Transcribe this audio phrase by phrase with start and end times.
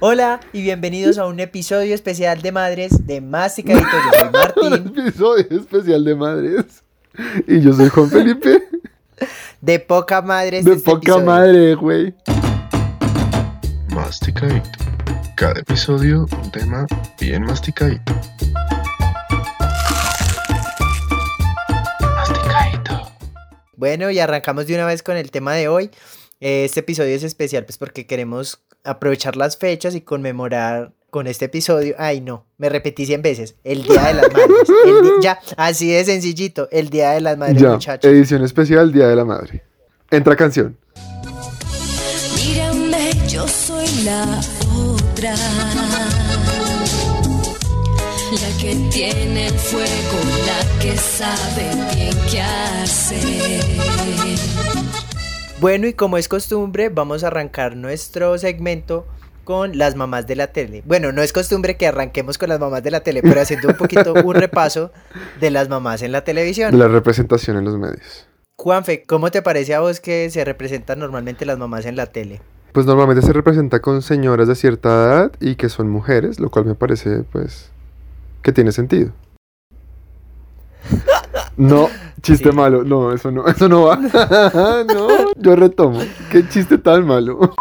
[0.00, 3.86] Hola y bienvenidos a un episodio especial de Madres de Masticadito.
[3.86, 4.92] Yo soy Martín.
[4.94, 6.64] Un episodio especial de madres.
[7.46, 8.62] Y yo soy Juan Felipe.
[9.62, 10.64] De poca madres.
[10.64, 11.24] De este poca episodio.
[11.26, 12.14] madre, güey.
[13.88, 14.68] Masticadito.
[15.34, 16.86] Cada episodio un tema
[17.18, 18.12] bien masticadito.
[22.00, 23.10] Masticadito.
[23.76, 25.90] Bueno, y arrancamos de una vez con el tema de hoy.
[26.40, 31.94] Este episodio es especial pues porque queremos aprovechar las fechas y conmemorar con este episodio.
[31.98, 33.54] Ay, no, me repetí 100 veces.
[33.64, 34.56] El Día de las Madres.
[34.86, 36.68] El di- ya, así de sencillito.
[36.70, 38.10] El Día de las Madres, Ya, muchachos.
[38.10, 39.62] edición especial Día de la Madre.
[40.10, 40.76] Entra canción.
[42.36, 44.24] Mírame, yo soy la
[44.76, 45.34] otra.
[48.32, 53.22] La que tiene fuego, la que sabe bien qué hacer.
[55.58, 59.06] Bueno, y como es costumbre, vamos a arrancar nuestro segmento
[59.44, 60.82] con las mamás de la tele.
[60.84, 63.76] Bueno, no es costumbre que arranquemos con las mamás de la tele, pero haciendo un
[63.76, 64.90] poquito un repaso
[65.40, 66.78] de las mamás en la De televisión.
[66.78, 68.26] la representación en los medios.
[68.58, 72.40] Juanfe, ¿cómo te parece a vos que se representan normalmente las mamás en la tele?
[72.72, 76.66] Pues normalmente se representa con señoras de cierta edad y que son mujeres, lo cual
[76.66, 77.70] me parece, pues,
[78.42, 79.12] que tiene sentido.
[81.56, 81.88] No,
[82.22, 82.56] chiste Sí.
[82.56, 82.84] malo.
[82.84, 83.96] No, eso no, eso no va.
[84.86, 86.00] no, yo retomo.
[86.30, 87.54] Qué chiste tan malo.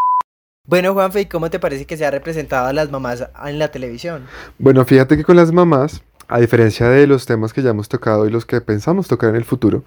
[0.68, 3.68] Bueno, Juanfe, ¿y cómo te parece que se ha representado a las mamás en la
[3.68, 4.24] televisión?
[4.58, 8.26] Bueno, fíjate que con las mamás, a diferencia de los temas que ya hemos tocado
[8.26, 9.84] y los que pensamos tocar en el futuro,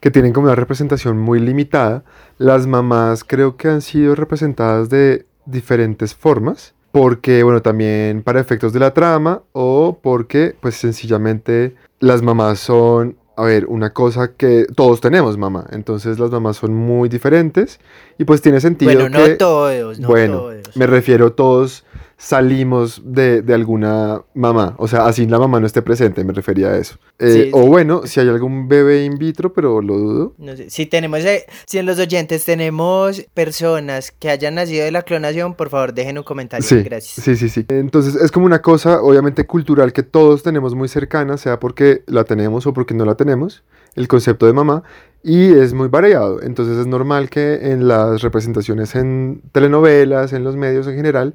[0.00, 2.02] que tienen como una representación muy limitada,
[2.38, 8.72] las mamás creo que han sido representadas de diferentes formas, porque, bueno, también para efectos
[8.72, 14.66] de la trama o porque, pues sencillamente, las mamás son, a ver, una cosa que
[14.74, 17.80] todos tenemos mamá, entonces las mamás son muy diferentes
[18.18, 19.30] y pues tiene sentido Bueno, que...
[19.30, 20.76] no todos, no bueno, todos.
[20.76, 21.84] me refiero todos
[22.26, 26.68] salimos de, de alguna mamá, o sea, así la mamá no esté presente, me refería
[26.68, 26.94] a eso.
[27.18, 27.68] Eh, Sí, o sí.
[27.68, 30.34] bueno, si hay algún bebé in vitro, pero lo dudo.
[30.38, 34.92] No sé, si tenemos, eh, si en los oyentes tenemos personas que hayan nacido de
[34.92, 36.64] la clonación, por favor dejen un comentario.
[36.66, 37.24] Sí, Gracias.
[37.24, 37.64] sí, sí, sí.
[37.68, 42.22] Entonces es como una cosa, obviamente, cultural que todos tenemos muy cercana, sea porque la
[42.22, 43.64] tenemos o porque no la tenemos,
[43.96, 44.84] el concepto de mamá,
[45.24, 46.40] y es muy variado.
[46.40, 51.34] Entonces es normal que en las representaciones en telenovelas, en los medios en general,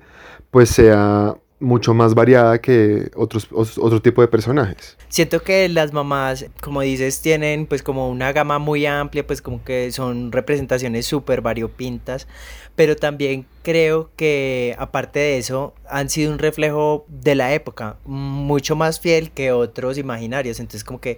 [0.51, 4.95] pues sea mucho más variada que otros, os- otro tipo de personajes.
[5.09, 9.63] Siento que las mamás, como dices, tienen pues como una gama muy amplia, pues como
[9.63, 12.27] que son representaciones súper variopintas,
[12.75, 18.75] pero también creo que aparte de eso han sido un reflejo de la época, mucho
[18.75, 21.17] más fiel que otros imaginarios, entonces como que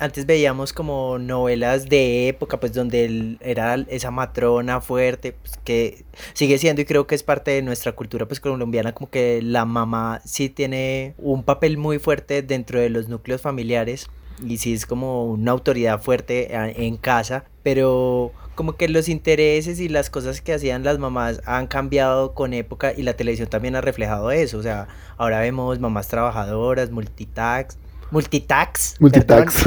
[0.00, 6.04] antes veíamos como novelas de época, pues donde el- era esa matrona fuerte, pues, que
[6.34, 9.64] sigue siendo y creo que es parte de nuestra cultura pues colombiana, como que la
[9.64, 14.08] mamá sí tiene un papel muy fuerte dentro de los núcleos familiares
[14.46, 19.88] y sí es como una autoridad fuerte en casa, pero como que los intereses y
[19.88, 23.80] las cosas que hacían las mamás han cambiado con época y la televisión también ha
[23.82, 24.88] reflejado eso, o sea,
[25.18, 27.78] ahora vemos mamás trabajadoras, multitax,
[28.10, 29.64] multitax, Multitax.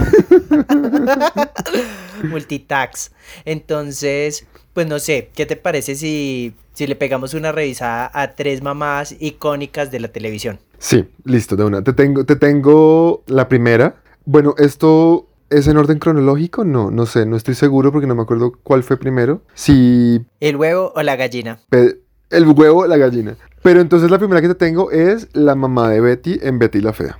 [2.23, 3.11] multitax.
[3.45, 8.61] Entonces, pues no sé, ¿qué te parece si, si le pegamos una revisada a tres
[8.61, 10.59] mamás icónicas de la televisión?
[10.77, 11.83] Sí, listo, de una.
[11.83, 14.01] Te tengo, te tengo la primera.
[14.25, 18.21] Bueno, esto es en orden cronológico, no, no sé, no estoy seguro porque no me
[18.21, 19.41] acuerdo cuál fue primero.
[19.55, 21.59] Si ¿El huevo o la gallina?
[21.71, 23.35] el huevo o la gallina.
[23.63, 26.93] Pero entonces la primera que te tengo es la mamá de Betty en Betty la
[26.93, 27.19] Fea.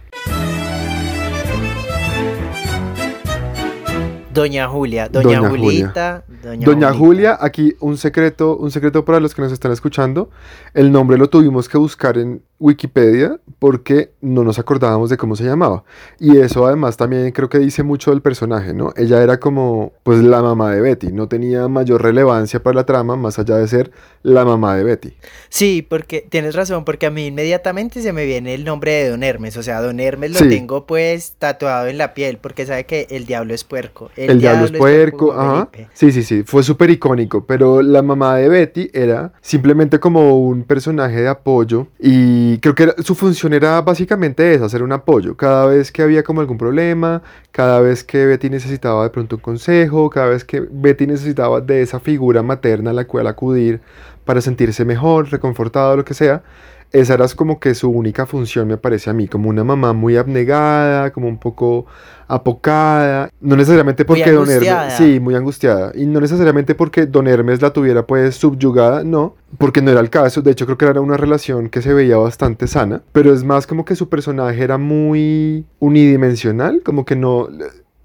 [4.34, 6.94] Doña Julia, Doña, Doña Julita, Doña.
[6.94, 10.30] Julia, aquí un secreto, un secreto para los que nos están escuchando.
[10.74, 15.46] El nombre lo tuvimos que buscar en Wikipedia porque no nos acordábamos de cómo se
[15.46, 15.84] llamaba.
[16.20, 18.94] Y eso además también creo que dice mucho del personaje, ¿no?
[18.98, 23.16] Ella era como pues la mamá de Betty, no tenía mayor relevancia para la trama
[23.16, 23.92] más allá de ser
[24.24, 25.14] la mamá de Betty.
[25.48, 29.24] Sí, porque tienes razón, porque a mí inmediatamente se me viene el nombre de Don
[29.24, 30.50] Hermes, o sea, Don Hermes lo Sí.
[30.50, 34.12] tengo pues tatuado en la piel, porque sabe que el diablo es puerco.
[34.16, 35.70] El, diablo es puerco, ajá.
[35.72, 35.90] Felipe.
[35.94, 40.64] Sí, sí, sí, fue súper icónico, pero la mamá de Betty era simplemente como un
[40.64, 45.36] personaje de apoyo y creo que su función era básicamente esa, hacer un apoyo.
[45.36, 47.22] Cada vez que había como algún problema,
[47.52, 51.82] cada vez que Betty necesitaba de pronto un consejo, cada vez que Betty necesitaba de
[51.82, 53.82] esa figura materna a la cual acudir
[54.26, 56.44] para sentirse mejor, reconfortado, lo que sea,
[56.92, 60.18] esa era como que su única función, me parece a mí, como una mamá muy
[60.18, 61.86] abnegada, como un poco
[62.28, 67.62] apocada, no necesariamente porque Don Hermes, sí, muy angustiada, y no necesariamente porque Don Hermes
[67.62, 71.02] la tuviera pues subyugada, no, porque no era el caso, de hecho creo que era
[71.02, 74.78] una relación que se veía bastante sana, pero es más como que su personaje era
[74.78, 77.50] muy unidimensional, como que no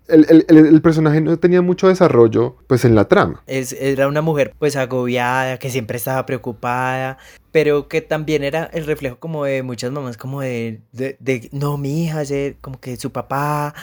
[0.08, 3.42] el, personaje no tenía mucho desarrollo pues en la trama.
[3.46, 7.18] Es, era una mujer pues agobiada, que siempre estaba preocupada,
[7.52, 12.04] pero que también era el reflejo como de muchas mamás como de, de, no, mi
[12.04, 12.22] hija,
[12.60, 13.74] como que su papá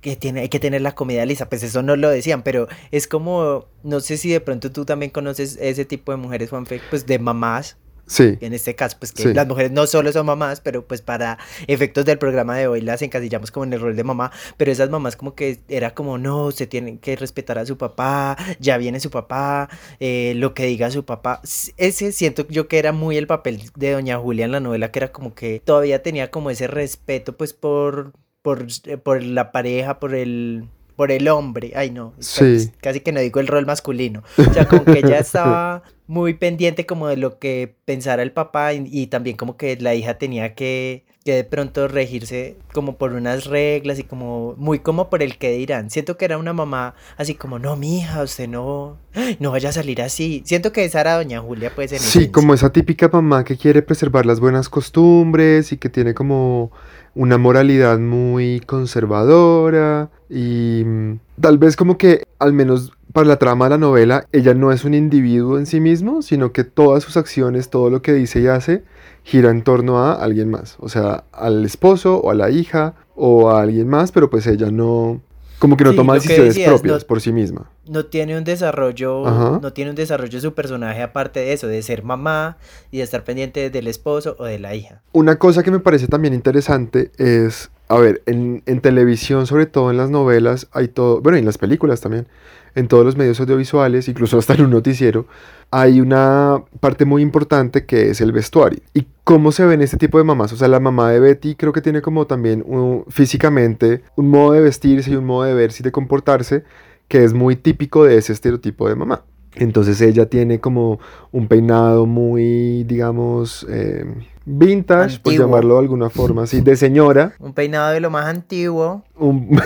[0.00, 3.08] que tiene, hay que tener la comida lista, pues eso no lo decían, pero es
[3.08, 7.06] como, no sé si de pronto tú también conoces ese tipo de mujeres, Juanfe, pues
[7.06, 8.36] de mamás Sí.
[8.40, 12.04] En este caso, pues que las mujeres no solo son mamás, pero pues para efectos
[12.04, 15.16] del programa de hoy las encasillamos como en el rol de mamá, pero esas mamás
[15.16, 19.10] como que era como, no, se tienen que respetar a su papá, ya viene su
[19.10, 19.68] papá,
[20.00, 21.40] eh, lo que diga su papá.
[21.76, 24.98] Ese siento yo que era muy el papel de doña Julia en la novela, que
[24.98, 28.12] era como que todavía tenía como ese respeto pues por,
[28.42, 32.70] por, eh, por la pareja, por el por el hombre, ay no, sí.
[32.80, 36.84] casi, que no digo el rol masculino, o sea, como que ella estaba muy pendiente
[36.84, 41.04] como de lo que pensara el papá y, también como que la hija tenía que,
[41.24, 45.52] que, de pronto regirse como por unas reglas y como muy como por el que
[45.52, 45.90] dirán.
[45.90, 48.98] Siento que era una mamá así como, no, mi hija, usted no,
[49.40, 50.42] no vaya a salir así.
[50.44, 53.80] Siento que esa era doña Julia pues en Sí, como esa típica mamá que quiere
[53.80, 56.70] preservar las buenas costumbres y que tiene como
[57.14, 63.66] una moralidad muy conservadora y mm, tal vez como que al menos para la trama
[63.66, 67.16] de la novela ella no es un individuo en sí mismo, sino que todas sus
[67.16, 68.82] acciones, todo lo que dice y hace
[69.22, 73.50] gira en torno a alguien más, o sea, al esposo o a la hija o
[73.50, 75.22] a alguien más, pero pues ella no,
[75.60, 77.70] como que no toma decisiones propias por sí misma.
[77.86, 82.02] No tiene un desarrollo, no tiene un desarrollo su personaje aparte de eso, de ser
[82.02, 82.58] mamá
[82.90, 85.02] y de estar pendiente del esposo o de la hija.
[85.12, 89.96] Una cosa que me parece también interesante es, a ver, en, televisión, sobre todo en
[89.96, 92.26] las novelas, hay todo, bueno, en las películas también,
[92.74, 95.26] en todos los medios audiovisuales, incluso hasta en un noticiero,
[95.70, 98.80] hay una parte muy importante que es el vestuario.
[98.94, 100.52] ¿Y cómo se ven este tipo de mamás?
[100.52, 102.64] O sea, la mamá de Betty creo que tiene como también
[103.08, 106.64] físicamente un modo de vestirse y un modo de verse y de comportarse
[107.08, 109.24] que es muy típico de ese estereotipo de mamá.
[109.56, 110.98] Entonces ella tiene como
[111.30, 114.04] un peinado muy, digamos, eh,
[114.44, 117.34] vintage, por llamarlo de alguna forma así, de señora.
[117.38, 119.04] Un peinado de lo más antiguo.
[119.16, 119.60] Un...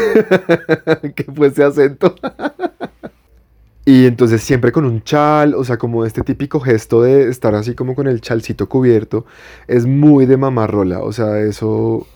[1.14, 2.14] que fuese acento.
[3.88, 7.74] Y entonces siempre con un chal, o sea, como este típico gesto de estar así
[7.74, 9.24] como con el chalcito cubierto,
[9.66, 12.06] es muy de mamá rola, o sea, eso,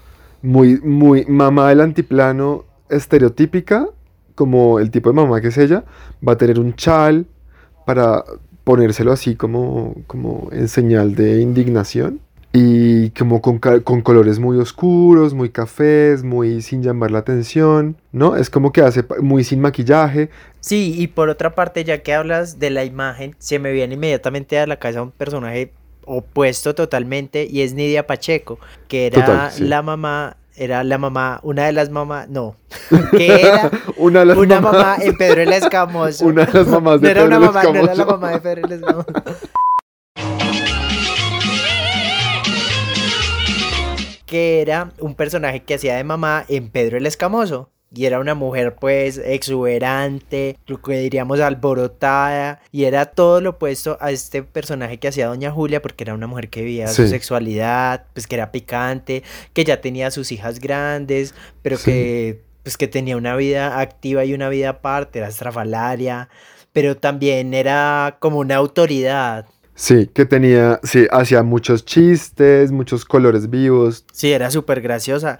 [0.43, 3.89] muy, muy, mamá del antiplano estereotípica,
[4.35, 5.87] como el tipo de mamá que es ella,
[6.27, 7.27] va a tener un chal
[7.84, 8.25] para
[8.64, 12.20] ponérselo así como, como en señal de indignación
[12.52, 18.37] y como con, con, colores muy oscuros, muy cafés, muy sin llamar la atención, ¿no?
[18.37, 20.29] Es como que hace muy sin maquillaje.
[20.61, 24.58] Sí, y por otra parte, ya que hablas de la imagen, se me viene inmediatamente
[24.58, 25.73] a la cabeza un personaje
[26.05, 31.72] opuesto totalmente y es Nidia Pacheco, que era la mamá era la mamá, una de
[31.72, 32.56] las mamás, no,
[33.10, 36.26] que era una, de una mamá en Pedro el Escamoso.
[36.26, 37.72] Una de las mamás de Pedro el Escamoso.
[37.72, 39.06] No era la mamá de Pedro el Escamoso.
[44.26, 47.72] que era un personaje que hacía de mamá en Pedro el Escamoso.
[47.94, 53.99] Y era una mujer pues exuberante, lo que diríamos alborotada, y era todo lo opuesto
[54.00, 58.07] a este personaje que hacía Doña Julia, porque era una mujer que vivía su sexualidad,
[58.14, 63.16] pues que era picante, que ya tenía sus hijas grandes, pero que pues que tenía
[63.16, 66.28] una vida activa y una vida aparte, era estrafalaria,
[66.73, 73.49] pero también era como una autoridad, Sí, que tenía, sí, hacía muchos chistes, muchos colores
[73.49, 74.05] vivos.
[74.12, 75.38] Sí, era súper graciosa.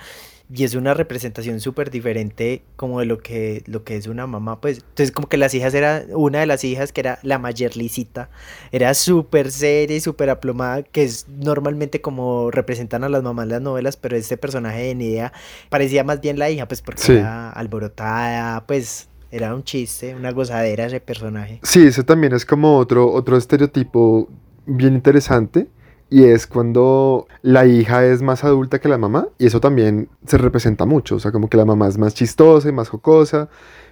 [0.55, 4.61] Y es una representación súper diferente como de lo que, lo que es una mamá,
[4.61, 4.79] pues.
[4.79, 8.29] Entonces como que las hijas era, una de las hijas que era la Mayerlicita,
[8.71, 13.63] era súper seria y súper aplomada, que es normalmente como representan a las mamás las
[13.63, 15.33] novelas, pero este personaje de Nidia
[15.71, 20.85] parecía más bien la hija, pues porque era alborotada, pues era un chiste, una gozadera
[20.85, 21.59] ese personaje.
[21.63, 24.29] Sí, ese también es como otro, otro estereotipo
[24.67, 25.69] bien interesante.
[26.13, 29.29] Y es cuando la hija es más adulta que la mamá.
[29.39, 31.17] Y eso también se representa mucho.
[31.17, 33.49] O sea, como que la mamá es más chistosa y más jocosa.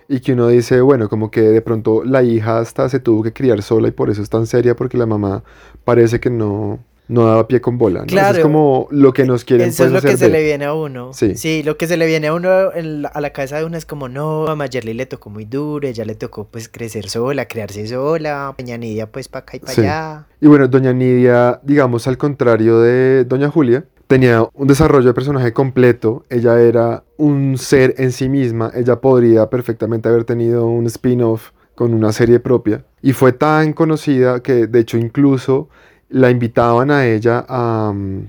[0.07, 3.33] Y que uno dice, bueno, como que de pronto la hija hasta se tuvo que
[3.33, 5.45] criar sola y por eso es tan seria porque la mamá
[5.85, 8.01] parece que no, no daba pie con bola.
[8.01, 8.07] ¿no?
[8.07, 8.39] Eso Claro.
[8.39, 10.75] es como lo que nos quieren Eso es pues, lo que se le viene a
[10.75, 11.13] uno.
[11.13, 11.63] Sí.
[11.65, 13.85] lo que se le viene a uno en la- a la cabeza de uno es
[13.85, 17.87] como, no, a Mayerly le tocó muy duro, ella le tocó pues crecer sola, crearse
[17.87, 19.81] sola, Peña Nidia pues para acá y para Sí.
[19.83, 20.27] allá.
[20.41, 25.53] Y bueno, Doña Nidia, digamos al contrario de Doña Julia, tenía un desarrollo de personaje
[25.53, 26.25] completo.
[26.31, 28.71] Ella era un ser en sí misma.
[28.75, 32.85] Ella podría perfectamente haber tenido un spin-off con una serie propia.
[33.03, 35.69] Y fue tan conocida que de hecho incluso
[36.11, 37.93] la invitaban a ella a...
[37.95, 38.29] mm,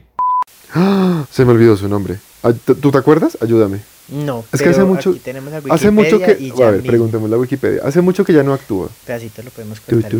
[0.74, 1.26] ¡Ah!
[1.30, 2.18] Se me olvidó su nombre.
[2.66, 3.38] ¿tú- ¿Tú te acuerdas?
[3.42, 3.80] Ayúdame.
[4.10, 6.26] No, Es que hace mucho- aquí tenemos a Hace mucho que...
[6.32, 7.82] Wikipedia y ya A ver, preguntemos la Wikipedia.
[7.86, 8.90] Hace mucho que ya no actúa.
[9.06, 10.12] pedacito lo podemos contar.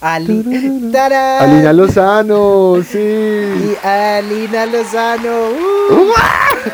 [0.00, 0.90] Ali, Turururu.
[0.92, 1.50] ¡Tarán!
[1.50, 2.98] Alina Lozano, sí.
[2.98, 5.48] y Alina Lozano.
[5.50, 6.12] ¡uh!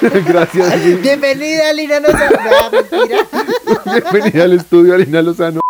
[0.26, 0.74] Gracias.
[0.82, 0.94] sí.
[1.02, 2.38] Bienvenida Alina Lozano.
[4.12, 5.60] Bienvenida al estudio, Alina Lozano.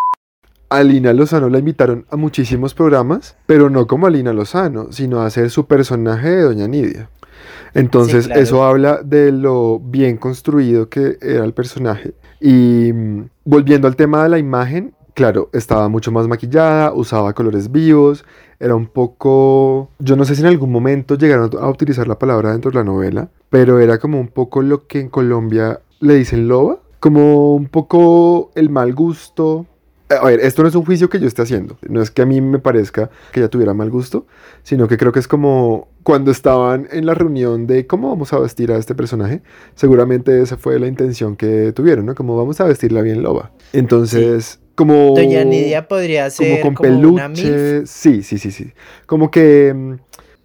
[0.71, 5.51] Alina Lozano la invitaron a muchísimos programas, pero no como Alina Lozano, sino a hacer
[5.51, 7.09] su personaje de Doña Nidia.
[7.75, 8.43] Entonces, Sí, claro.
[8.43, 12.13] eso habla de lo bien construido que era el personaje.
[12.41, 17.73] Y mm, volviendo al tema de la imagen, claro, estaba mucho más maquillada, usaba colores
[17.73, 18.25] vivos,
[18.61, 19.91] era un poco...
[19.99, 22.85] Yo no sé si en algún momento llegaron a utilizar la palabra dentro de la
[22.85, 27.67] novela, pero era como un poco lo que en Colombia le dicen loba, como un
[27.67, 29.67] poco el mal gusto.
[30.09, 32.27] A ver, esto no es un juicio que yo esté haciendo, no es que a
[32.27, 34.25] mí me parezca que ella tuviera mal gusto,
[34.63, 38.39] sino que creo que es como cuando estaban en la reunión de cómo vamos a
[38.39, 39.43] vestir a este personaje,
[39.75, 42.15] seguramente esa fue la intención que tuvieron, ¿no?
[42.15, 43.51] Como vamos a vestirla bien loba.
[43.73, 45.13] Entonces, como...
[45.17, 47.35] Doña Nidia podría como ser con como, una.
[47.35, 48.73] Sí, sí, sí, sí.
[49.07, 49.95] Como que, mm,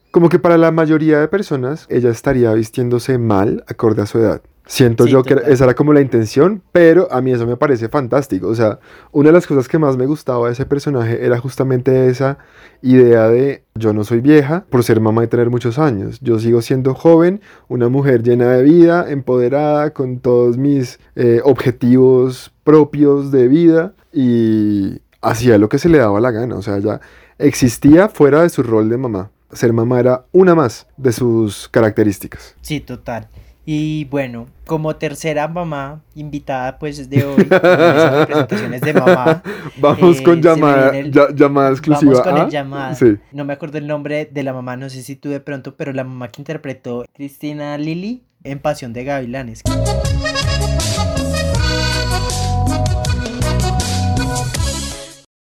[0.10, 4.42] como que para la mayoría de personas ella estaría vistiéndose mal acorde a su edad.
[4.66, 7.90] Siento Sí, yo que esa era como la intención, pero a mí eso me parece
[7.90, 8.48] fantástico.
[8.48, 8.80] O sea,
[9.12, 12.38] una de las cosas que más me gustaba de ese personaje era justamente esa
[12.82, 16.20] idea de yo no soy vieja por ser mamá y tener muchos años.
[16.22, 22.54] Yo sigo siendo joven, una mujer llena de vida, empoderada, con todos mis eh, objetivos
[22.64, 26.56] propios de vida y hacía lo que se le daba la gana.
[26.56, 27.02] O sea, ya
[27.38, 29.32] existía fuera de su rol de mamá.
[29.52, 32.56] Ser mamá era una más de sus características.
[32.62, 33.28] Sí, total.
[33.66, 39.42] Y bueno, como tercera mamá invitada pues de hoy, en esas representaciones de mamá,
[39.78, 42.12] Vamos Eh, con me llamada, viene el- ya- llamada exclusiva.
[42.12, 42.44] vamos con ¿ah?
[42.44, 42.96] el llamada.
[42.96, 43.16] Sí.
[43.32, 45.94] No me acuerdo el nombre de la mamá, no sé si tú de pronto, pero
[45.94, 49.62] la mamá que interpretó Cristina Lili en Pasión de Gavilanes.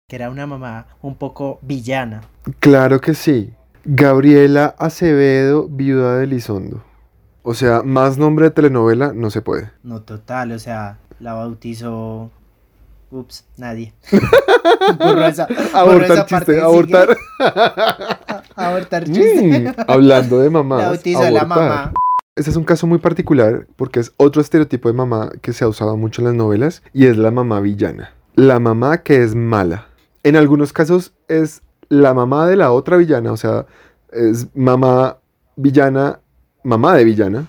[0.08, 2.22] Que era una mamá un poco villana.
[2.60, 3.52] Claro que sí.
[3.84, 6.84] Gabriela Acevedo, viuda de Elizondo.
[7.42, 9.70] O sea, más nombre de telenovela no se puede.
[9.82, 12.30] No total, o sea, la bautizó.
[13.10, 13.92] Ups, nadie.
[14.98, 17.16] Borró esa- Abortar esa chiste, abortar.
[18.56, 19.60] Abortar chiste.
[19.60, 20.82] Mm, hablando de mamás.
[20.82, 21.92] La bautizó la mamá.
[22.34, 25.68] Este es un caso muy particular porque es otro estereotipo de mamá que se ha
[25.68, 28.14] usado mucho en las novelas y es la mamá villana.
[28.34, 29.88] La mamá que es mala.
[30.22, 33.66] En algunos casos es la mamá de la otra villana, o sea,
[34.12, 35.18] es mamá
[35.56, 36.20] villana,
[36.64, 37.46] mamá de villana.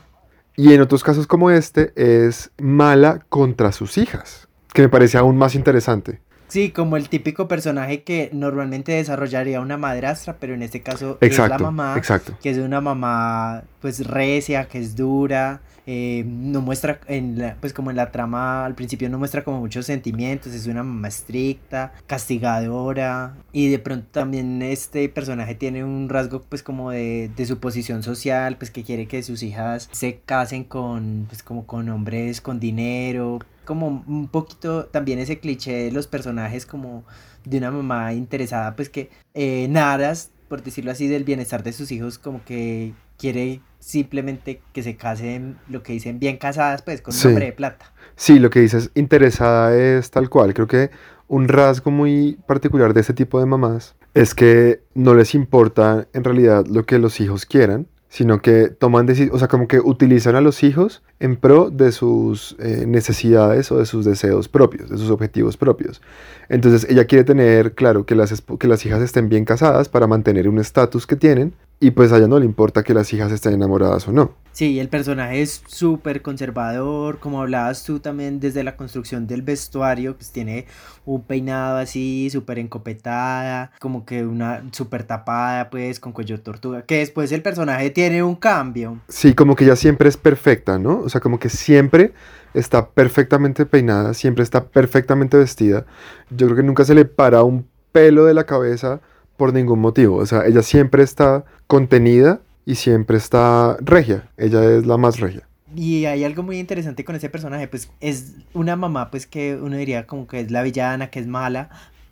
[0.55, 5.38] Y en otros casos como este es mala contra sus hijas, que me parece aún
[5.38, 6.22] más interesante.
[6.53, 11.55] Sí, como el típico personaje que normalmente desarrollaría una madrastra, pero en este caso Exacto,
[11.55, 12.38] es la mamá, exacto.
[12.43, 17.74] que es una mamá pues recia, que es dura, eh, no muestra, en la- pues
[17.74, 21.91] como en la trama al principio no muestra como muchos sentimientos, es una mamá estricta,
[22.05, 27.57] castigadora, y de pronto también este personaje tiene un rasgo pues como de, de su
[27.57, 32.41] posición social, pues que quiere que sus hijas se casen con, pues como con hombres
[32.41, 37.03] con dinero, como un poquito también ese cliché de los personajes como
[37.46, 41.91] de una mamá interesada, pues que eh, naras, por decirlo así, del bienestar de sus
[41.91, 47.13] hijos, como que quiere simplemente que se casen, lo que dicen, bien casadas, pues con
[47.15, 47.93] un hombre de plata.
[48.15, 50.53] Sí, lo que dices interesada es tal cual.
[50.53, 50.91] Creo que
[51.27, 56.24] un rasgo muy particular de este tipo de mamás es que no les importa en
[56.24, 60.36] realidad lo que los hijos quieran, sino que toman decisiones, o sea, como que utilizan
[60.36, 65.00] a los hijos en pro de sus eh, necesidades o de sus deseos propios, de
[65.00, 66.00] sus objetivos propios.
[66.48, 70.48] Entonces ella quiere tener, claro, que las, que las hijas estén bien casadas para mantener
[70.48, 73.53] un estatus que tienen y pues a ella no le importa que las hijas estén
[73.53, 74.31] enamoradas o no.
[74.53, 80.15] Sí, el personaje es súper conservador, como hablabas tú también desde la construcción del vestuario,
[80.15, 80.65] pues tiene
[81.03, 86.99] un peinado así, súper encopetada, como que una súper tapada, pues, con cuello tortuga, que
[86.99, 89.01] después el personaje tiene un cambio.
[89.09, 91.01] Sí, como que ella siempre es perfecta, ¿no?
[91.01, 92.13] O sea, como que siempre
[92.53, 95.85] está perfectamente peinada, siempre está perfectamente vestida.
[96.29, 99.01] Yo creo que nunca se le para un pelo de la cabeza
[99.37, 100.17] por ningún motivo.
[100.17, 104.29] O sea, ella siempre está contenida y siempre está regia.
[104.37, 105.47] Ella es la más regia.
[105.75, 109.75] Y hay algo muy interesante con ese personaje, pues es una mamá, pues que uno
[109.75, 111.69] diría como que es la villana, que es mala,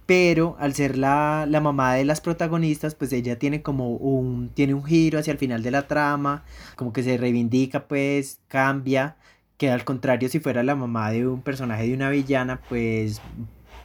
[0.08, 4.74] pero al ser la, la, mamá de las protagonistas, pues ella tiene como un, tiene
[4.74, 6.44] un giro hacia el final de la trama,
[6.76, 9.16] como que se reivindica, pues cambia,
[9.58, 13.22] que al contrario si fuera la mamá de un personaje de una villana, pues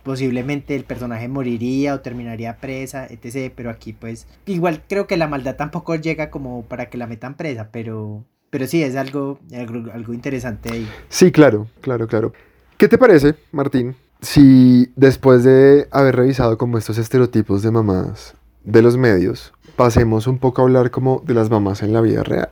[0.07, 3.53] posiblemente el personaje moriría o terminaría presa, etc.
[3.57, 7.37] Pero aquí pues igual creo que la maldad tampoco llega como para que la metan
[7.37, 10.89] presa, pero, pero sí es algo, algo, interesante ahí.
[11.09, 12.33] Sí, claro, claro, claro.
[12.79, 18.83] ¿Qué te parece, Martín, si después de haber revisado como estos estereotipos de mamás de
[18.83, 22.51] los medios, pasemos un poco a hablar como de las mamás en la vida real?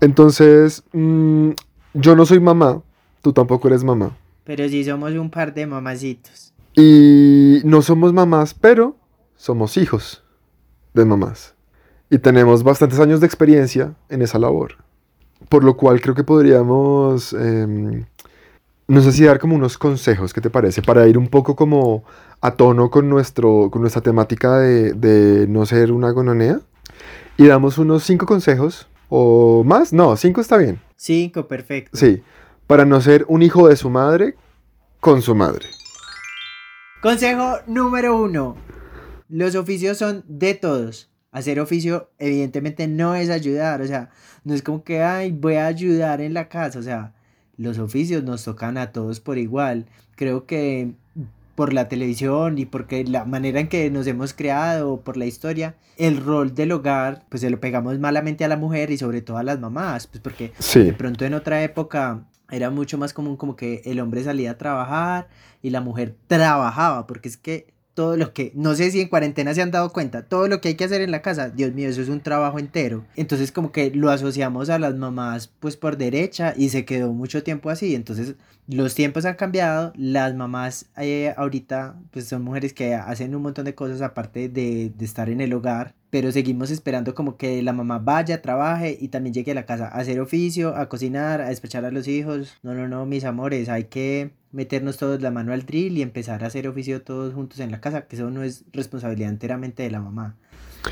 [0.00, 1.50] Entonces, mm,
[1.94, 2.82] yo no soy mamá,
[3.22, 4.16] tú tampoco eres mamá.
[4.42, 6.47] Pero sí somos un par de mamacitos.
[6.80, 8.94] Y no somos mamás, pero
[9.34, 10.22] somos hijos
[10.94, 11.56] de mamás.
[12.08, 14.76] Y tenemos bastantes años de experiencia en esa labor.
[15.48, 18.06] Por lo cual creo que podríamos, eh,
[18.86, 20.80] no sé si dar como unos consejos, ¿qué te parece?
[20.80, 22.04] Para ir un poco como
[22.40, 26.60] a tono con, nuestro, con nuestra temática de, de no ser una gononea.
[27.36, 29.92] Y damos unos cinco consejos o más.
[29.92, 30.80] No, cinco está bien.
[30.94, 31.98] Cinco, perfecto.
[31.98, 32.22] Sí,
[32.68, 34.36] para no ser un hijo de su madre
[35.00, 35.66] con su madre.
[37.00, 38.56] Consejo número uno.
[39.28, 41.08] Los oficios son de todos.
[41.30, 44.10] Hacer oficio evidentemente no es ayudar, o sea,
[44.42, 47.14] no es como que, ay, voy a ayudar en la casa, o sea,
[47.56, 49.86] los oficios nos tocan a todos por igual.
[50.16, 50.94] Creo que
[51.54, 55.76] por la televisión y porque la manera en que nos hemos creado, por la historia,
[55.98, 59.36] el rol del hogar, pues se lo pegamos malamente a la mujer y sobre todo
[59.36, 63.56] a las mamás, pues porque de pronto en otra época era mucho más común como
[63.56, 65.28] que el hombre salía a trabajar
[65.62, 69.54] y la mujer trabajaba, porque es que todo lo que, no sé si en cuarentena
[69.54, 71.88] se han dado cuenta, todo lo que hay que hacer en la casa, Dios mío,
[71.88, 73.04] eso es un trabajo entero.
[73.16, 77.42] Entonces como que lo asociamos a las mamás pues por derecha y se quedó mucho
[77.42, 77.96] tiempo así.
[77.96, 78.36] Entonces
[78.68, 83.64] los tiempos han cambiado, las mamás eh, ahorita pues son mujeres que hacen un montón
[83.64, 87.72] de cosas aparte de, de estar en el hogar pero seguimos esperando como que la
[87.72, 91.48] mamá vaya, trabaje y también llegue a la casa a hacer oficio, a cocinar, a
[91.48, 92.56] despechar a los hijos.
[92.62, 96.44] No, no, no, mis amores, hay que meternos todos la mano al drill y empezar
[96.44, 99.90] a hacer oficio todos juntos en la casa, que eso no es responsabilidad enteramente de
[99.90, 100.36] la mamá.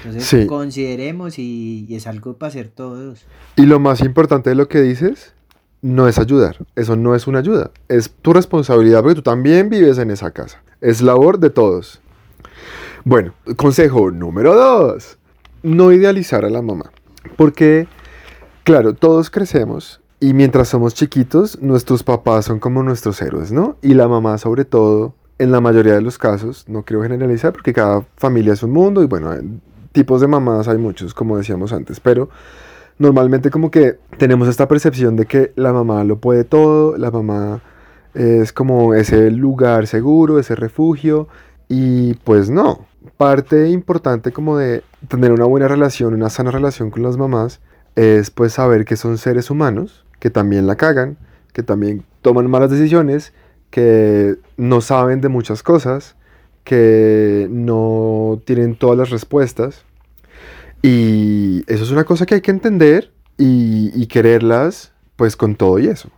[0.05, 3.25] Entonces consideremos y, y es algo para hacer todos.
[3.57, 5.33] Y lo más importante de lo que dices
[5.81, 9.99] no es ayudar, eso no es una ayuda, es tu responsabilidad porque tú también vives
[9.99, 12.01] en esa casa, es labor de todos.
[13.09, 15.17] Bueno, consejo número dos.
[15.63, 16.91] No idealizar a la mamá.
[17.37, 17.87] Porque,
[18.65, 23.77] claro, todos crecemos y mientras somos chiquitos, nuestros papás son como nuestros héroes, ¿no?
[23.83, 27.75] Y la mamá sobre todo, en la mayoría de los casos, no quiero generalizar porque
[27.75, 29.35] cada familia es un mundo y bueno,
[29.93, 32.31] tipos de mamás hay muchos, como decíamos antes, pero
[32.99, 37.61] normalmente como que tenemos esta percepción de que la mamá lo puede todo, la mamá
[38.15, 41.29] es como ese lugar seguro, ese refugio,
[41.69, 42.87] y pues no,
[43.19, 47.61] parte importante como de tener una buena relación, una sana relación con las mamás,
[47.95, 51.17] es pues saber que son seres humanos, que también la cagan,
[51.53, 53.33] que también toman malas decisiones,
[53.71, 56.17] que no saben de muchas cosas,
[56.65, 59.85] que no tienen todas las respuestas.
[60.83, 65.89] Y eso es una cosa que hay que entender y, quererlas pues con todo y
[65.89, 66.11] eso,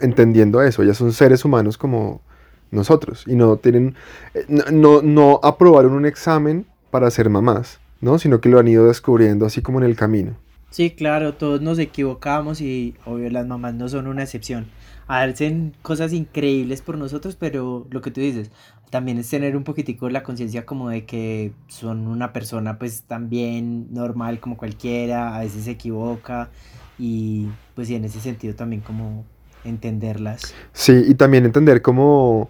[0.00, 0.82] entendiendo eso.
[0.82, 2.22] Ellas son seres humanos como,
[2.70, 3.94] nosotros y no tienen,
[4.34, 8.18] eh, no, no, aprobaron un examen para ser mamás, ¿no?
[8.18, 10.36] Sino que lo han ido descubriendo así como en el camino.
[10.70, 14.66] Sí, claro, todos nos equivocamos y obvio las mamás no son una excepción.
[15.06, 18.50] Hacen cosas increíbles por nosotros, pero lo que tú dices,
[18.90, 23.92] también es tener un poquitico la conciencia como de que son una persona pues también
[23.92, 26.50] normal como cualquiera, a veces se equivoca
[26.98, 29.24] y pues en ese sentido también como
[29.64, 30.54] entenderlas.
[30.72, 32.48] Sí, y también entender como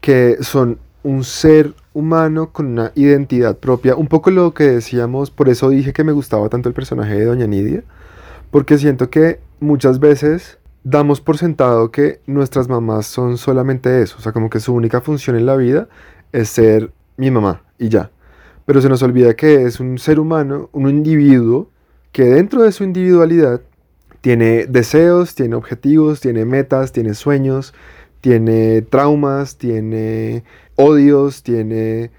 [0.00, 3.96] que son un ser humano con una identidad propia.
[3.96, 7.24] Un poco lo que decíamos, por eso dije que me gustaba tanto el personaje de
[7.24, 7.82] Doña Nidia,
[8.50, 14.20] porque siento que muchas veces damos por sentado que nuestras mamás son solamente eso, o
[14.22, 15.88] sea, como que su única función en la vida
[16.32, 18.10] es ser mi mamá y ya.
[18.64, 21.68] Pero se nos olvida que es un ser humano, un individuo,
[22.12, 23.60] que dentro de su individualidad
[24.20, 27.72] Tiene deseos, tiene objetivos, tiene metas, tiene sueños,
[28.20, 30.42] tiene traumas, tiene
[30.78, 32.10] odios, tiene...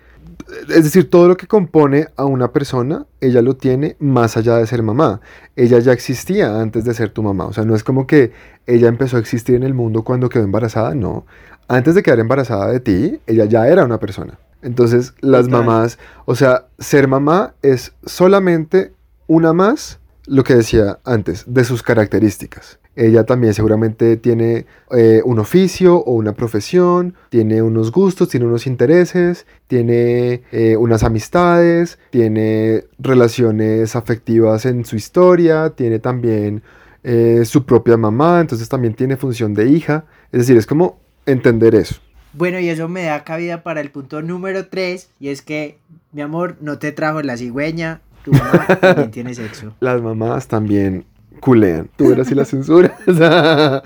[0.69, 4.65] Es decir, todo lo que compone a una persona, ella lo tiene más allá de
[4.67, 5.21] ser mamá.
[5.55, 7.45] Ella ya existía antes de ser tu mamá.
[7.45, 8.31] O sea, no es como que
[8.65, 11.25] ella empezó a existir en el mundo cuando quedó embarazada, no.
[11.67, 14.39] Antes de quedar embarazada de ti, ella ya era una persona.
[14.61, 15.65] Entonces, las Total.
[15.65, 18.91] mamás, o sea, ser mamá es solamente
[19.27, 22.78] una más, lo que decía antes, de sus características.
[22.95, 28.67] Ella también seguramente tiene eh, un oficio o una profesión, tiene unos gustos, tiene unos
[28.67, 36.61] intereses, tiene eh, unas amistades, tiene relaciones afectivas en su historia, tiene también
[37.03, 40.05] eh, su propia mamá, entonces también tiene función de hija.
[40.31, 41.95] Es decir, es como entender eso.
[42.33, 45.79] Bueno, y eso me da cabida para el punto número 3, y es que,
[46.11, 49.73] mi amor, no te trajo la cigüeña, tu mamá también tiene sexo.
[49.79, 51.05] Las mamás también
[51.39, 51.89] culean.
[51.95, 52.95] Tú verás si la censura.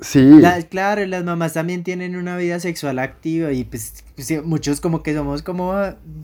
[0.00, 0.20] Sí.
[0.40, 4.04] Las- claro, las mamás también tienen una vida sexual activa y pues
[4.44, 5.72] muchos como que somos como,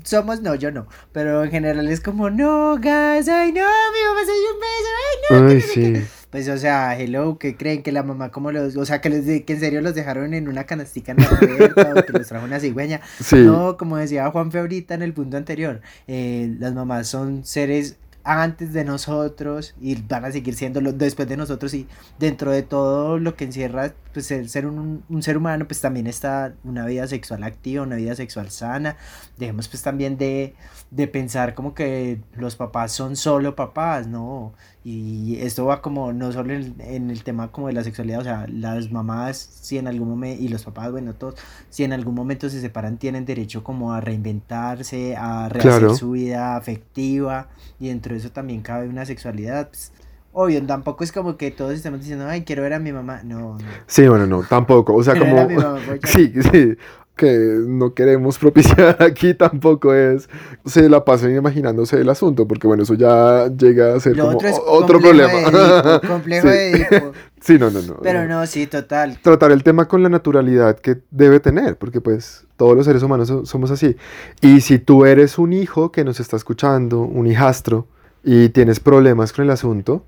[0.03, 4.21] somos, no, yo no, pero en general es como, no, guys, ay no, mi mamá
[4.27, 5.49] se dio un beso, ay no.
[5.49, 6.07] Ay, sí.
[6.31, 9.53] Pues o sea, hello, que creen que la mamá como los, o sea, que, que
[9.53, 12.61] en serio los dejaron en una canastica en la puerta o que los trajo una
[12.61, 13.01] cigüeña.
[13.21, 13.37] Sí.
[13.37, 18.73] No, como decía Juanfe ahorita en el punto anterior, eh, las mamás son seres antes
[18.73, 21.87] de nosotros y van a seguir siendo después de nosotros y
[22.19, 26.07] dentro de todo lo que encierra pues el ser un, un ser humano pues también
[26.07, 28.97] está una vida sexual activa, una vida sexual sana.
[29.39, 30.55] Dejemos pues también de,
[30.91, 34.53] de pensar como que los papás son solo papás, ¿no?
[34.83, 38.25] Y esto va como no solo en, en el tema como de la sexualidad, o
[38.25, 41.35] sea, las mamás si en algún momento y los papás, bueno, todos
[41.69, 45.95] si en algún momento se separan, tienen derecho como a reinventarse, a rehacer Claro.
[45.95, 49.69] su vida afectiva, y dentro de eso también cabe una sexualidad.
[49.69, 49.93] pues,
[50.33, 53.23] obvio, tampoco es como que todos estemos diciendo, ay, quiero ver a mi mamá.
[53.25, 53.59] No, no.
[53.87, 54.95] Sí, bueno, no, tampoco.
[54.95, 55.67] O sea, Quiero ver a mi como.
[55.69, 56.01] mamá, pues.
[56.07, 56.77] Sí, sí.
[57.17, 60.31] Que no queremos propiciar aquí tampoco es.
[60.65, 64.37] Se la pasen imaginándose el asunto, porque bueno, eso ya llega a ser Lo como
[64.39, 65.51] otro es otro complejo problema.
[65.51, 66.53] de Edipo, complejo Sí.
[66.55, 67.13] de Edipo.
[67.41, 67.97] Sí, no, no, no.
[68.03, 68.47] Pero no.
[68.47, 69.19] sí, total.
[69.23, 73.29] tratar el tema con la naturalidad que debe tener, porque pues todos los seres humanos
[73.29, 73.97] so- somos así.
[74.41, 77.87] Y si tú eres un hijo que nos está escuchando, un hijastro,
[78.25, 80.05] y tienes problemas con el asunto,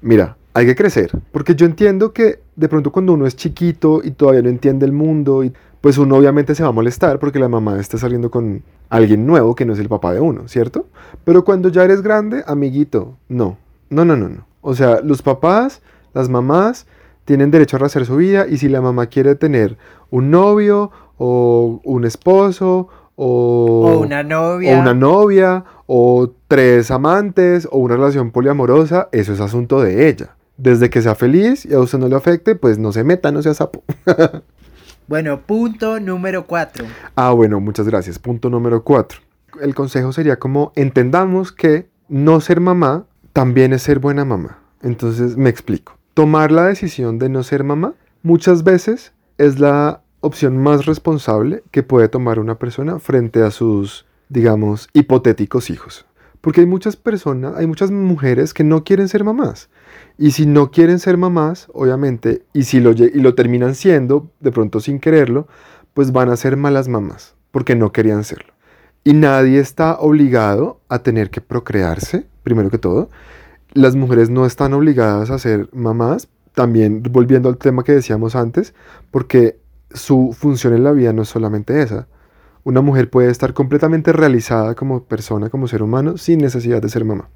[0.00, 4.12] mira, hay que crecer, porque yo entiendo que de pronto cuando uno es chiquito y
[4.12, 7.48] todavía no entiende el mundo, y, pues uno obviamente se va a molestar porque la
[7.48, 10.86] mamá está saliendo con alguien nuevo que no es el papá de uno, ¿cierto?
[11.24, 13.58] Pero cuando ya eres grande, amiguito, no,
[13.90, 14.46] no, no, no, no.
[14.62, 15.82] O sea, los papás,
[16.12, 16.86] las mamás,
[17.24, 19.76] tienen derecho a rehacer su vida y si la mamá quiere tener
[20.10, 24.76] un novio o un esposo o, O una novia.
[24.76, 30.36] o una novia o tres amantes o una relación poliamorosa, eso es asunto de ella.
[30.58, 33.42] Desde que sea feliz y a usted no le afecte, pues no se meta, no
[33.42, 33.82] sea sapo.
[35.08, 36.84] Bueno, punto número 4.
[37.14, 38.18] Ah, bueno, muchas gracias.
[38.18, 39.20] Punto número cuatro.
[39.62, 44.58] El consejo sería como entendamos que no ser mamá también es ser buena mamá.
[44.82, 45.96] Entonces me explico.
[46.14, 51.82] Tomar la decisión de no ser mamá muchas veces es la opción más responsable que
[51.82, 56.06] puede tomar una persona frente a sus, digamos, hipotéticos hijos.
[56.40, 59.68] Porque hay muchas personas, hay muchas mujeres que no quieren ser mamás.
[60.18, 64.52] Y si no quieren ser mamás, obviamente, y si lo, y lo terminan siendo, de
[64.52, 65.48] pronto sin quererlo,
[65.94, 68.52] pues van a ser malas mamás, porque no querían serlo.
[69.02, 73.08] Y nadie está obligado a tener que procrearse, primero que todo.
[73.72, 78.74] Las mujeres no están obligadas a ser mamás, también volviendo al tema que decíamos antes,
[79.10, 79.58] porque
[79.92, 82.08] su función en la vida no es solamente esa.
[82.64, 87.04] Una mujer puede estar completamente realizada como persona, como ser humano, sin necesidad de ser
[87.04, 87.28] mamá.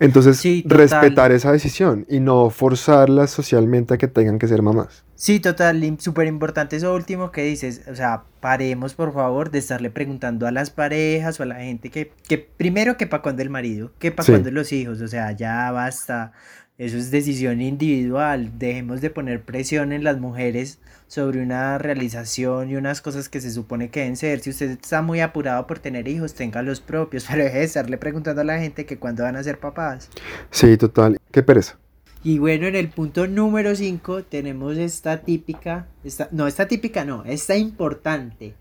[0.00, 5.04] Entonces, Sí, respetar esa decisión y no forzarlas socialmente a que tengan que ser mamás.
[5.16, 7.82] Sí, total, súper importante eso último que dices.
[7.90, 11.90] O sea, paremos por favor de estarle preguntando a las parejas o a la gente
[11.90, 14.32] que, que primero que para cuándo el marido, que para Sí.
[14.32, 15.00] cuándo los hijos.
[15.02, 16.32] O sea, ya basta.
[16.76, 18.58] Eso es decisión individual.
[18.58, 23.52] Dejemos de poner presión en las mujeres sobre una realización y unas cosas que se
[23.52, 24.40] supone que deben ser.
[24.40, 27.26] Si usted está muy apurado por tener hijos, tenga los propios.
[27.30, 30.10] Pero deje de estarle preguntando a la gente que cuándo van a ser papás.
[30.50, 31.18] Sí, total.
[31.30, 31.78] Qué pereza.
[32.24, 37.22] Y bueno, en el punto número 5 tenemos esta típica, esta, no, esta típica no,
[37.24, 38.54] esta importante,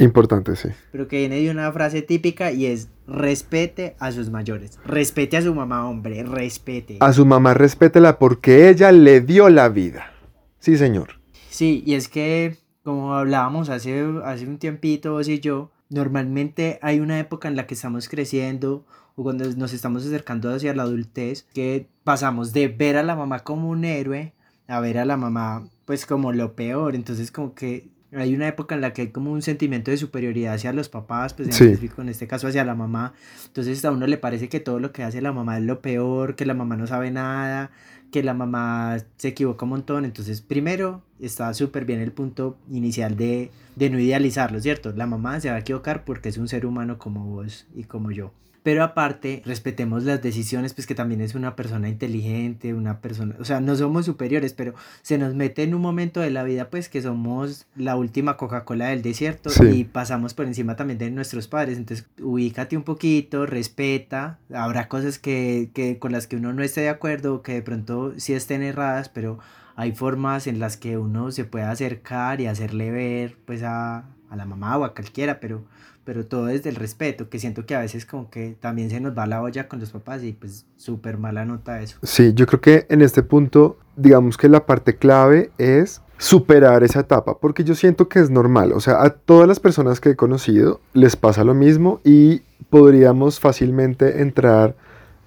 [0.00, 0.70] Importante, sí.
[0.92, 5.42] pero que viene de una frase típica y es respete a sus mayores, respete a
[5.42, 6.96] su mamá, hombre, respete.
[7.00, 10.12] A su mamá respétela porque ella le dio la vida.
[10.58, 11.20] Sí, señor.
[11.50, 17.00] Sí, y es que, como hablábamos hace, hace un tiempito vos y yo, normalmente hay
[17.00, 18.86] una época en la que estamos creciendo
[19.16, 23.40] o cuando nos estamos acercando hacia la adultez, que pasamos de ver a la mamá
[23.40, 24.32] como un héroe
[24.70, 28.74] a ver a la mamá pues como lo peor, entonces como que hay una época
[28.74, 31.64] en la que hay como un sentimiento de superioridad hacia los papás, pues en, Sí.
[31.64, 33.12] específico, en este caso hacia la mamá.
[33.46, 36.34] Entonces a uno le parece que todo lo que hace la mamá es lo peor,
[36.34, 37.70] que la mamá no sabe nada,
[38.10, 40.04] que la mamá se equivoca un montón.
[40.04, 44.92] Entonces primero está súper bien el punto inicial de, de no idealizarlo, ¿cierto?
[44.92, 48.10] La mamá se va a equivocar porque es un ser humano como vos y como
[48.10, 48.32] yo.
[48.62, 53.44] Pero aparte, respetemos las decisiones, pues que también es una persona inteligente, una persona, o
[53.46, 56.90] sea, no somos superiores, pero se nos mete en un momento de la vida, pues
[56.90, 59.64] que somos la última Coca-Cola del desierto Sí.
[59.66, 61.78] y pasamos por encima también de nuestros padres.
[61.78, 64.38] Entonces, ubícate un poquito, respeta.
[64.52, 68.12] Habrá cosas que, que con las que uno no esté de acuerdo, que de pronto
[68.18, 69.38] sí estén erradas, pero
[69.74, 74.36] hay formas en las que uno se puede acercar y hacerle ver, pues, a, a
[74.36, 75.64] la mamá o a cualquiera, pero
[76.04, 79.16] pero todo desde el respeto, que siento que a veces como que también se nos
[79.16, 81.98] va la olla con los papás y pues súper mala nota eso.
[82.02, 87.00] Sí, yo creo que en este punto, digamos que la parte clave es superar esa
[87.00, 90.16] etapa, porque yo siento que es normal, o sea, a todas las personas que he
[90.16, 94.76] conocido les pasa lo mismo y podríamos fácilmente entrar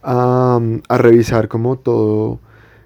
[0.03, 2.39] a, a revisar como todo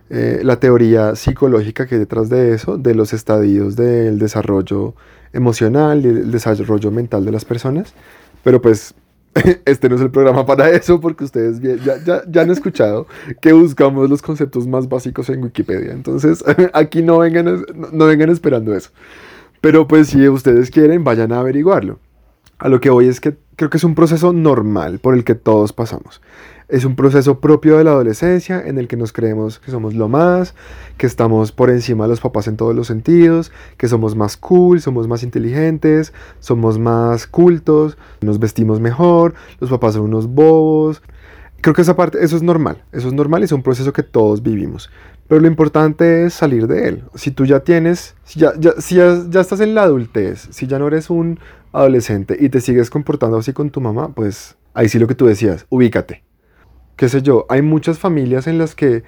[0.10, 4.94] eh, la teoría psicológica que hay detrás de eso, de los estadios del desarrollo
[5.34, 7.94] emocional y el desarrollo mental de las personas,
[8.44, 8.94] pero pues
[9.66, 13.08] este no es el programa para eso porque ustedes ya, ya, ya han escuchado
[13.42, 15.92] que buscamos los conceptos más básicos en Wikipedia.
[15.92, 18.92] Entonces, aquí no vengan, no vengan esperando eso.
[19.62, 22.00] Pero pues si ustedes quieren, vayan a averiguarlo.
[22.60, 25.36] A lo que voy es que creo que es un proceso normal por el que
[25.36, 26.22] todos pasamos.
[26.70, 30.10] Es un proceso propio de la adolescencia en el que nos creemos que somos lo
[30.10, 30.54] más,
[30.98, 34.82] que estamos por encima de los papás en todos los sentidos, que somos más cool,
[34.82, 41.02] somos más inteligentes, somos más cultos, nos vestimos mejor, los papás son unos bobos.
[41.62, 44.04] Creo que esa parte, eso es normal, eso es normal y es un proceso que
[44.04, 44.90] todos vivimos.
[45.30, 47.04] Pero lo importante es salir de él.
[47.16, 50.80] Si tú ya tienes, si ya, si ya, ya estás en la adultez, si ya
[50.80, 51.40] no eres un
[51.72, 55.28] adolescente y te sigues comportando así con tu mamá, pues ahí sí lo que tú
[55.28, 56.27] decías, ubícate.
[56.98, 59.04] Qué sé yo, hay muchas familias en las que,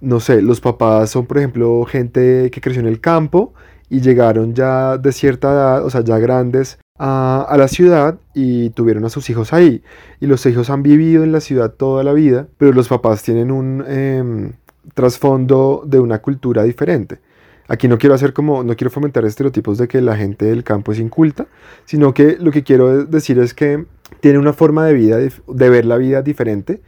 [0.00, 3.54] no sé, los papás son, por ejemplo, gente que creció en el campo
[3.88, 9.04] y llegaron ya de cierta edad, o sea, ya grandes, a, la ciudad y tuvieron
[9.04, 9.82] a sus hijos ahí.
[10.20, 13.52] Y los hijos han vivido en la ciudad toda la vida, pero los papás tienen
[13.52, 14.52] un em,
[14.94, 17.20] trasfondo de una cultura diferente.
[17.68, 20.90] Aquí no quiero hacer como, no quiero fomentar estereotipos de que la gente del campo
[20.90, 21.46] es inculta,
[21.84, 23.84] sino que lo que quiero decir es que
[24.20, 26.80] tiene una forma de vida, de ver la vida diferente,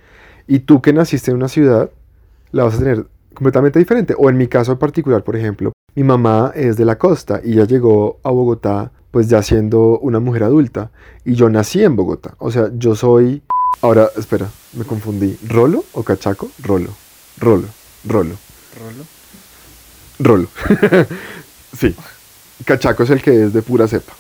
[0.51, 1.91] y tú que naciste en una ciudad,
[2.51, 4.17] la vas a tener completamente diferente.
[4.19, 7.53] O en mi caso en particular, por ejemplo, mi mamá es de la costa y
[7.53, 10.91] ella llegó a Bogotá pues ya siendo una mujer adulta
[11.25, 12.35] y yo nací en Bogotá.
[12.39, 13.43] O sea, yo soy...
[13.81, 15.39] Ahora, espera, me confundí.
[15.49, 16.51] ¿Rolo o cachaco?
[16.65, 16.91] Rolo.
[17.39, 17.69] Rolo.
[18.05, 18.35] Rolo.
[18.77, 19.05] Rolo.
[20.19, 20.49] Rolo.
[21.79, 21.95] sí.
[22.65, 24.15] Cachaco es el que es de pura cepa.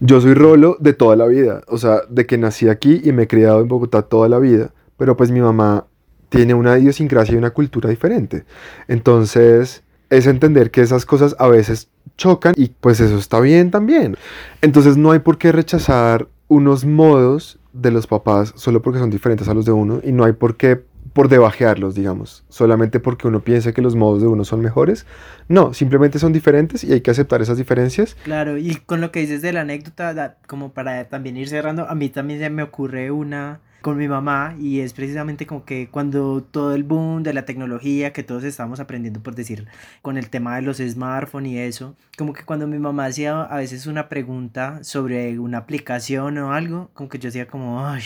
[0.00, 1.62] Yo soy Rolo de toda la vida.
[1.68, 4.72] O sea, de que nací aquí y me he criado en Bogotá toda la vida.
[4.96, 5.86] Pero pues mi mamá
[6.28, 8.44] tiene una idiosincrasia y una cultura diferente.
[8.88, 14.16] Entonces, es entender que esas cosas a veces chocan y pues eso está bien también.
[14.62, 19.48] Entonces, no hay por qué rechazar unos modos de los papás solo porque son diferentes
[19.48, 20.82] a los de uno y no hay por qué
[21.12, 25.06] por debajearlos, digamos, solamente porque uno piensa que los modos de uno son mejores.
[25.48, 28.16] No, simplemente son diferentes y hay que aceptar esas diferencias.
[28.24, 31.94] Claro, y con lo que dices de la anécdota, como para también ir cerrando, a
[31.94, 36.42] mí también se me ocurre una con mi mamá y es precisamente como que cuando
[36.42, 39.68] todo el boom de la tecnología que todos estamos aprendiendo por decir
[40.02, 43.56] con el tema de los smartphones y eso, como que cuando mi mamá hacía a
[43.58, 48.02] veces una pregunta sobre una aplicación o algo, como que yo decía como, ay,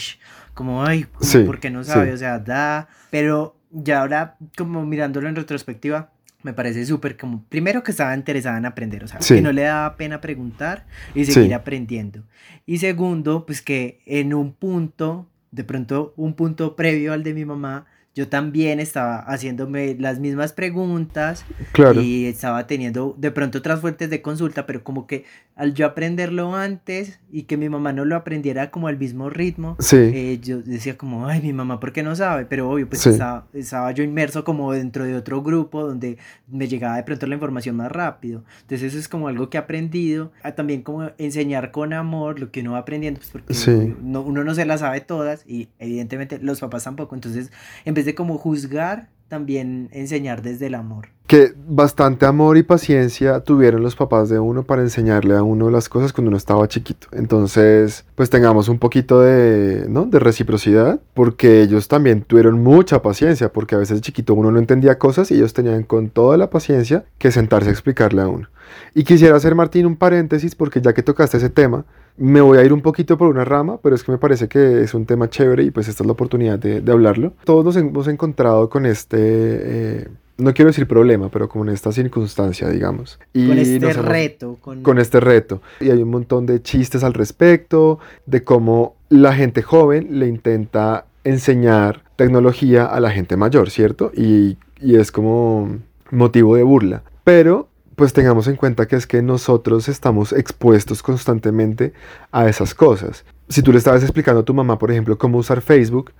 [0.53, 2.09] como, ay, Sí, ¿por qué no sabe?
[2.09, 2.13] sí.
[2.13, 6.11] O sea, da, pero ya ahora como mirándolo en retrospectiva,
[6.43, 9.33] me parece súper como, primero que estaba interesada en aprender, o sea, Sí.
[9.33, 11.53] que no le daba pena preguntar y seguir Sí.
[11.53, 12.21] aprendiendo.
[12.67, 17.45] Y segundo, pues que en un punto, de pronto un punto previo al de mi
[17.45, 22.01] mamá, yo también estaba haciéndome las mismas preguntas Claro.
[22.01, 25.23] y estaba teniendo de pronto otras fuentes de consulta, pero como que
[25.55, 29.75] al yo aprenderlo antes y que mi mamá no lo aprendiera como al mismo ritmo,
[29.79, 32.45] Sí, eh, yo decía como, ay, mi mamá, ¿por qué no sabe?
[32.45, 33.09] Pero obvio, pues Sí.
[33.09, 36.17] estaba, estaba yo inmerso como dentro de otro grupo donde
[36.49, 38.43] me llegaba de pronto la información más rápido.
[38.61, 40.31] Entonces eso es como algo que he aprendido.
[40.43, 43.71] A también como enseñar con amor lo que uno va aprendiendo, pues porque Sí.
[43.71, 47.13] obvio, no- uno no se las sabe todas y evidentemente los papás tampoco.
[47.15, 47.51] Entonces
[47.85, 51.09] en vez de como juzgar, también enseñar desde el amor.
[51.31, 55.87] Que bastante amor y paciencia tuvieron los papás de uno para enseñarle a uno las
[55.87, 57.07] cosas cuando uno estaba chiquito.
[57.13, 60.05] Entonces, pues tengamos un poquito de, ¿no?
[60.07, 64.99] de reciprocidad, porque ellos también tuvieron mucha paciencia, porque a veces chiquito uno no entendía
[64.99, 68.49] cosas y ellos tenían con toda la paciencia que sentarse a explicarle a uno.
[68.93, 71.85] Y quisiera hacer, Martín, un paréntesis, porque ya que tocaste ese tema,
[72.17, 74.81] me voy a ir un poquito por una rama, pero es que me parece que
[74.83, 77.35] es un tema chévere y pues esta es la oportunidad de, de hablarlo.
[77.45, 80.07] Todos nos hemos encontrado con este, eh,
[80.41, 83.19] no quiero decir problema, pero como en esta circunstancia, digamos.
[83.33, 84.57] Y con este hemos- reto.
[84.61, 84.83] Con...
[84.83, 85.61] con este reto.
[85.79, 91.05] Y hay un montón de chistes al respecto, de cómo la gente joven le intenta
[91.23, 94.11] enseñar tecnología a la gente mayor, ¿cierto?
[94.15, 95.77] Y, y es como
[96.09, 97.03] motivo de burla.
[97.23, 101.93] Pero pues tengamos en cuenta que es que nosotros estamos expuestos constantemente
[102.31, 103.25] a esas cosas.
[103.47, 106.11] Si tú le estabas explicando a tu mamá, por ejemplo, cómo usar Facebook,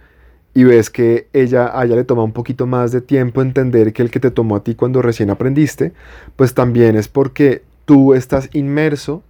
[0.54, 4.02] y ves que ella, a ella le toma un poquito más de tiempo entender que
[4.02, 5.94] el que te tomó a ti cuando recién aprendiste,
[6.36, 9.24] pues también es porque tú estás inmerso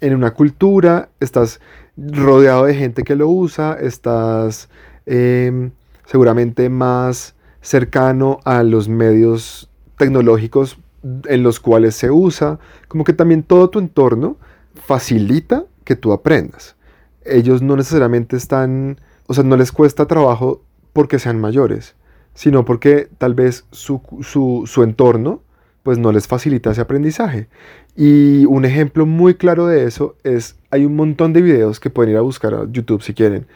[0.00, 1.60] en una cultura, estás
[1.96, 4.68] rodeado de gente que lo usa, estás
[5.06, 5.70] eh,
[6.06, 13.42] seguramente más cercano a los medios tecnológicos en los cuales se usa, como que también
[13.42, 14.36] todo tu entorno
[14.74, 16.76] facilita que tú aprendas.
[17.24, 20.62] Ellos no necesariamente están, o sea, no les cuesta trabajo
[20.98, 21.94] porque sean mayores,
[22.34, 25.42] sino porque tal vez su, su, su entorno
[25.84, 27.46] pues no les facilita ese aprendizaje.
[27.94, 32.10] Y un ejemplo muy claro de eso es, hay un montón de videos que pueden
[32.14, 33.46] ir a buscar a YouTube si quieren,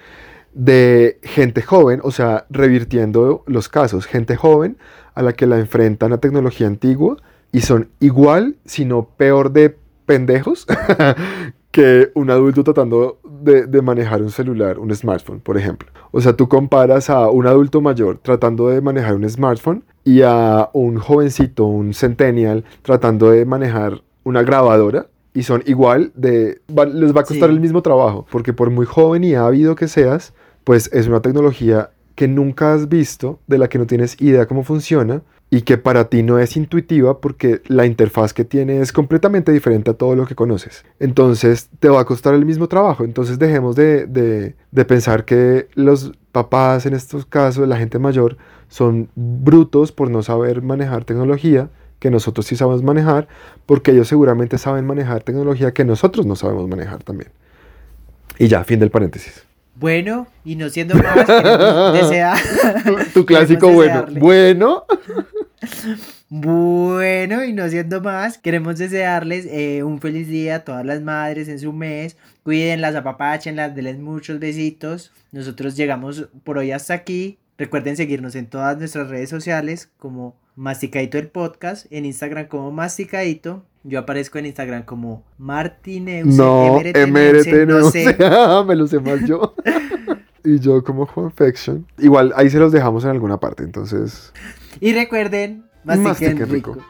[0.55, 4.77] de gente joven, o sea, revirtiendo los casos, gente joven
[5.17, 7.17] a la que la enfrentan a tecnología antigua
[7.51, 9.77] y son igual, si no peor de
[10.07, 10.65] pendejos
[11.73, 15.91] que un adulto tratando de, de, manejar un celular, un smartphone, por ejemplo.
[16.11, 20.69] O sea, tú comparas a un adulto mayor tratando de manejar un smartphone y a
[20.75, 26.61] un jovencito, un centennial, tratando de manejar una grabadora y son igual de...
[26.79, 27.55] Va, les va a costar sí.
[27.55, 31.91] el mismo trabajo, porque por muy joven y ávido que seas, pues es una tecnología
[32.15, 36.09] que nunca has visto, de la que no tienes idea cómo funciona y que para
[36.09, 40.25] ti no es intuitiva porque la interfaz que tiene es completamente diferente a todo lo
[40.25, 40.83] que conoces.
[40.99, 43.05] Entonces te va a costar el mismo trabajo.
[43.05, 48.39] Entonces dejemos de, de, de pensar que los papás en estos casos, la gente mayor,
[48.69, 53.29] son brutos por no saber manejar tecnología que nosotros sí sabemos manejar,
[53.67, 57.31] porque ellos seguramente saben manejar tecnología que nosotros no sabemos manejar también.
[58.39, 59.45] Y ya, fin del paréntesis.
[59.75, 62.39] Bueno, y no siendo más, queremos desear.
[63.15, 64.07] tu clásico bueno.
[64.19, 64.85] Bueno.
[66.29, 71.49] Bueno, y no siendo más, queremos desearles eh, un feliz día a todas las madres
[71.49, 72.17] en su mes.
[72.43, 75.13] Cuídenlas, apapáchenlas, denles muchos besitos.
[75.31, 77.39] Nosotros llegamos por hoy hasta aquí.
[77.59, 83.65] Recuerden seguirnos en todas nuestras redes sociales como Masticadito el Podcast, en Instagram como Masticadito.
[83.85, 86.37] Yo aparezco en Instagram como Martineuse.
[86.37, 88.17] No, MRT no sé.
[88.67, 89.55] Me lo sé más yo.
[90.45, 91.87] y yo como Juanfection.
[91.99, 94.33] Igual ahí se los dejamos en alguna parte, entonces.
[94.81, 96.75] Y recuerden, mastiquen, Mastiquen rico.
[96.75, 96.87] rico.